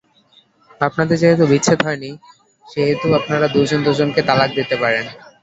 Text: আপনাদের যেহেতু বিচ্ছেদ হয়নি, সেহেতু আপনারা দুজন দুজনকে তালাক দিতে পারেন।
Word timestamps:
আপনাদের 0.81 1.17
যেহেতু 1.19 1.43
বিচ্ছেদ 1.51 1.79
হয়নি, 1.87 2.11
সেহেতু 2.65 3.07
আপনারা 3.19 3.45
দুজন 3.55 3.79
দুজনকে 3.87 4.21
তালাক 4.27 4.49
দিতে 4.57 4.75
পারেন। 4.81 5.05